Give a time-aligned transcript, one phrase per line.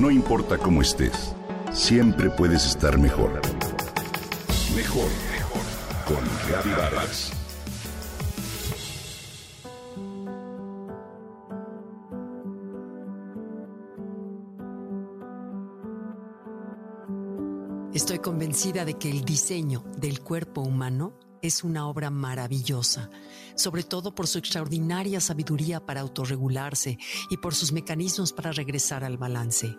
[0.00, 1.34] No importa cómo estés,
[1.74, 3.38] siempre puedes estar mejor.
[4.74, 5.60] Mejor, mejor.
[6.06, 7.30] Con Vargas.
[17.92, 21.12] Estoy convencida de que el diseño del cuerpo humano
[21.42, 23.10] es una obra maravillosa,
[23.54, 26.96] sobre todo por su extraordinaria sabiduría para autorregularse
[27.28, 29.76] y por sus mecanismos para regresar al balance.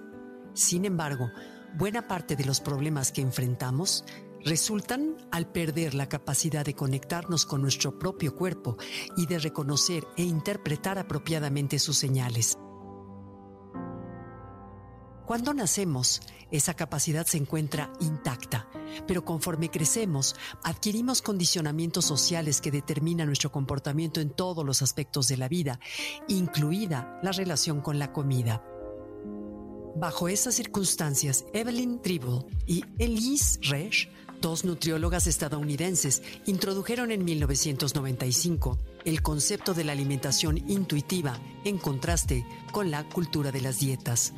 [0.54, 1.32] Sin embargo,
[1.78, 4.06] buena parte de los problemas que enfrentamos
[4.44, 8.78] resultan al perder la capacidad de conectarnos con nuestro propio cuerpo
[9.16, 12.58] y de reconocer e interpretar apropiadamente sus señales.
[15.26, 18.68] Cuando nacemos, esa capacidad se encuentra intacta,
[19.08, 25.38] pero conforme crecemos, adquirimos condicionamientos sociales que determinan nuestro comportamiento en todos los aspectos de
[25.38, 25.80] la vida,
[26.28, 28.62] incluida la relación con la comida.
[30.02, 34.10] Bajo esas circunstancias, Evelyn Tribble y Elise Resch,
[34.42, 42.90] dos nutriólogas estadounidenses, introdujeron en 1995 el concepto de la alimentación intuitiva en contraste con
[42.90, 44.34] la cultura de las dietas.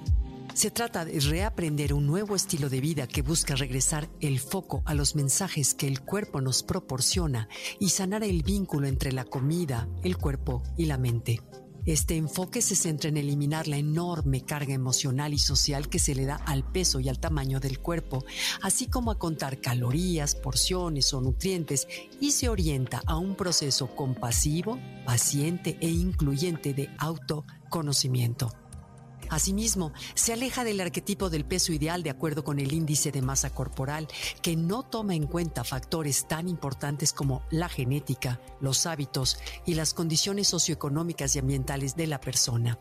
[0.53, 4.93] Se trata de reaprender un nuevo estilo de vida que busca regresar el foco a
[4.93, 7.47] los mensajes que el cuerpo nos proporciona
[7.79, 11.39] y sanar el vínculo entre la comida, el cuerpo y la mente.
[11.85, 16.25] Este enfoque se centra en eliminar la enorme carga emocional y social que se le
[16.25, 18.23] da al peso y al tamaño del cuerpo,
[18.61, 21.87] así como a contar calorías, porciones o nutrientes,
[22.21, 28.62] y se orienta a un proceso compasivo, paciente e incluyente de autoconocimiento.
[29.33, 33.49] Asimismo, se aleja del arquetipo del peso ideal de acuerdo con el índice de masa
[33.49, 34.07] corporal,
[34.43, 39.95] que no toma en cuenta factores tan importantes como la genética, los hábitos y las
[39.95, 42.77] condiciones socioeconómicas y ambientales de la persona.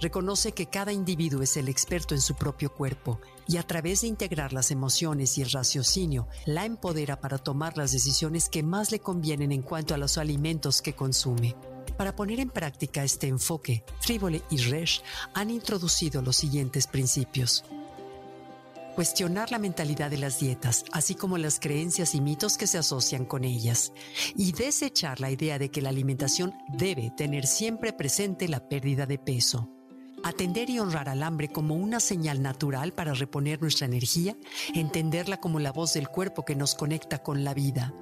[0.00, 4.06] Reconoce que cada individuo es el experto en su propio cuerpo y a través de
[4.06, 9.00] integrar las emociones y el raciocinio, la empodera para tomar las decisiones que más le
[9.00, 11.56] convienen en cuanto a los alimentos que consume.
[11.98, 15.02] Para poner en práctica este enfoque, Frivole y Resch
[15.34, 17.64] han introducido los siguientes principios.
[18.94, 23.24] Cuestionar la mentalidad de las dietas, así como las creencias y mitos que se asocian
[23.24, 23.92] con ellas,
[24.36, 29.18] y desechar la idea de que la alimentación debe tener siempre presente la pérdida de
[29.18, 29.68] peso.
[30.22, 34.36] Atender y honrar al hambre como una señal natural para reponer nuestra energía,
[34.72, 37.92] entenderla como la voz del cuerpo que nos conecta con la vida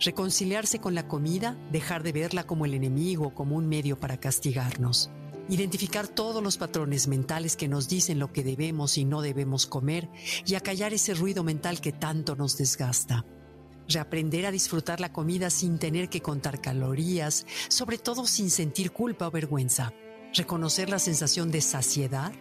[0.00, 4.18] reconciliarse con la comida, dejar de verla como el enemigo o como un medio para
[4.18, 5.10] castigarnos,
[5.48, 10.08] identificar todos los patrones mentales que nos dicen lo que debemos y no debemos comer
[10.46, 13.24] y acallar ese ruido mental que tanto nos desgasta.
[13.88, 19.26] Reaprender a disfrutar la comida sin tener que contar calorías, sobre todo sin sentir culpa
[19.26, 19.94] o vergüenza.
[20.34, 22.32] Reconocer la sensación de saciedad,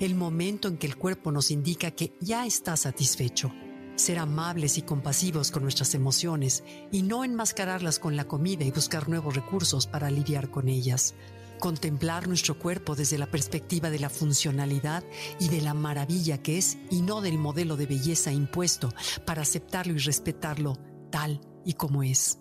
[0.00, 3.52] el momento en que el cuerpo nos indica que ya está satisfecho
[3.96, 6.62] ser amables y compasivos con nuestras emociones
[6.92, 11.14] y no enmascararlas con la comida y buscar nuevos recursos para lidiar con ellas.
[11.58, 15.02] Contemplar nuestro cuerpo desde la perspectiva de la funcionalidad
[15.40, 18.92] y de la maravilla que es y no del modelo de belleza impuesto
[19.24, 20.78] para aceptarlo y respetarlo
[21.10, 22.38] tal y como es.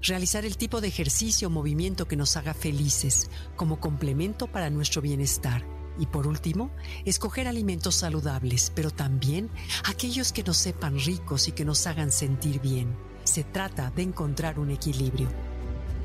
[0.00, 5.02] Realizar el tipo de ejercicio o movimiento que nos haga felices como complemento para nuestro
[5.02, 6.70] bienestar y por último,
[7.04, 9.50] escoger alimentos saludables, pero también
[9.84, 12.94] aquellos que nos sepan ricos y que nos hagan sentir bien.
[13.24, 15.28] Se trata de encontrar un equilibrio.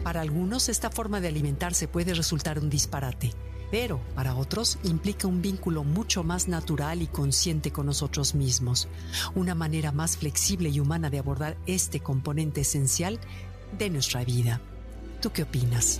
[0.04, 3.34] Para algunos esta forma de alimentarse puede resultar un disparate,
[3.72, 8.88] pero para otros implica un vínculo mucho más natural y consciente con nosotros mismos,
[9.36, 13.20] una manera más flexible y humana de abordar este componente esencial
[13.78, 14.62] de nuestra vida.
[15.22, 16.00] ¿Tú qué opinas?